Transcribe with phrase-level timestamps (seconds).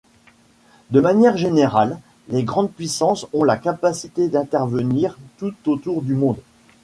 [0.89, 1.99] De manière générale,
[2.29, 6.39] les grandes puissances ont la capacité d'intervenir tout autour du monde.